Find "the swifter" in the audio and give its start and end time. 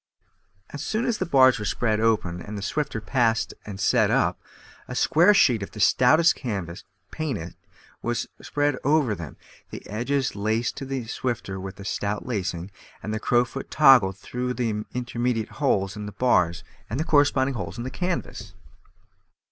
2.57-2.99, 10.85-11.59